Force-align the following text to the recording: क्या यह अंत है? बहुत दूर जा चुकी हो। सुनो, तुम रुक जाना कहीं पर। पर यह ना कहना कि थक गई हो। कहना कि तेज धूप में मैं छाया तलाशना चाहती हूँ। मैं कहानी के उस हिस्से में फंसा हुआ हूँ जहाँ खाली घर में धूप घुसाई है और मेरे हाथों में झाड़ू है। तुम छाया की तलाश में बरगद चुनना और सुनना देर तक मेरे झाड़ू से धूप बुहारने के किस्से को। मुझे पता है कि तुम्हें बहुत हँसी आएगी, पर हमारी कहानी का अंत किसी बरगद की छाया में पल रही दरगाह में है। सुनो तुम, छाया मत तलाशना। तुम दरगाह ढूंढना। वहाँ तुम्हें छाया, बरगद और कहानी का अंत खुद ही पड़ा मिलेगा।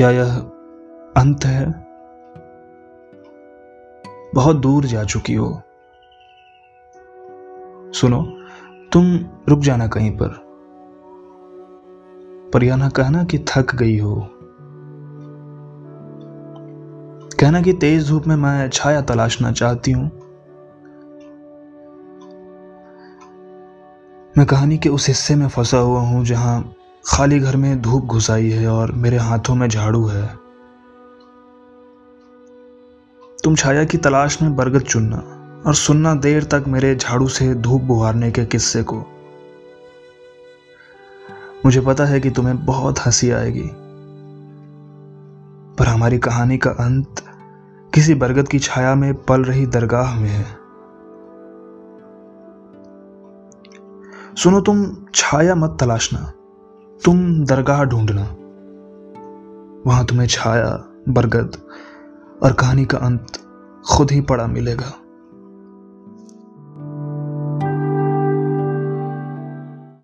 क्या 0.00 0.10
यह 0.10 0.38
अंत 1.16 1.44
है? 1.44 1.86
बहुत 4.34 4.56
दूर 4.56 4.84
जा 4.84 5.04
चुकी 5.04 5.34
हो। 5.34 5.62
सुनो, 7.92 8.22
तुम 8.92 9.18
रुक 9.48 9.60
जाना 9.60 9.86
कहीं 9.86 10.18
पर। 10.22 10.28
पर 12.54 12.64
यह 12.64 12.76
ना 12.76 12.88
कहना 12.88 13.24
कि 13.24 13.38
थक 13.38 13.74
गई 13.74 13.98
हो। 13.98 14.28
कहना 17.40 17.62
कि 17.62 17.72
तेज 17.72 18.08
धूप 18.08 18.26
में 18.26 18.36
मैं 18.36 18.70
छाया 18.70 19.00
तलाशना 19.00 19.52
चाहती 19.52 19.92
हूँ। 19.92 20.10
मैं 24.38 24.46
कहानी 24.46 24.78
के 24.78 24.88
उस 24.88 25.08
हिस्से 25.08 25.34
में 25.34 25.48
फंसा 25.48 25.78
हुआ 25.78 26.00
हूँ 26.00 26.24
जहाँ 26.24 26.74
खाली 27.04 27.38
घर 27.38 27.56
में 27.56 27.80
धूप 27.82 28.04
घुसाई 28.04 28.50
है 28.50 28.68
और 28.68 28.92
मेरे 28.92 29.16
हाथों 29.16 29.54
में 29.54 29.68
झाड़ू 29.68 30.06
है। 30.06 30.26
तुम 33.44 33.54
छाया 33.54 33.84
की 33.84 33.98
तलाश 33.98 34.40
में 34.42 34.54
बरगद 34.56 34.82
चुनना 34.82 35.18
और 35.66 35.74
सुनना 35.74 36.14
देर 36.14 36.44
तक 36.44 36.64
मेरे 36.68 36.94
झाड़ू 36.96 37.28
से 37.28 37.54
धूप 37.54 37.82
बुहारने 37.82 38.30
के 38.30 38.44
किस्से 38.46 38.82
को। 38.82 38.96
मुझे 41.66 41.80
पता 41.80 42.04
है 42.04 42.20
कि 42.20 42.30
तुम्हें 42.30 42.64
बहुत 42.64 42.98
हँसी 42.98 43.30
आएगी, 43.30 43.68
पर 45.78 45.86
हमारी 45.86 46.18
कहानी 46.18 46.58
का 46.58 46.70
अंत 46.70 47.24
किसी 47.94 48.14
बरगद 48.14 48.48
की 48.48 48.58
छाया 48.58 48.94
में 48.94 49.14
पल 49.14 49.44
रही 49.44 49.66
दरगाह 49.66 50.20
में 50.20 50.28
है। 50.28 50.46
सुनो 54.36 54.60
तुम, 54.60 54.86
छाया 55.14 55.54
मत 55.54 55.76
तलाशना। 55.80 56.32
तुम 57.04 57.44
दरगाह 57.44 57.84
ढूंढना। 57.84 58.22
वहाँ 59.86 60.04
तुम्हें 60.04 60.26
छाया, 60.26 60.84
बरगद 61.08 61.56
और 62.42 62.52
कहानी 62.52 62.84
का 62.84 62.98
अंत 62.98 63.26
खुद 63.90 64.10
ही 64.10 64.20
पड़ा 64.20 64.46
मिलेगा। 64.46 64.99